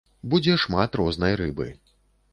[0.33, 1.67] Будзе шмат рознай рыбы.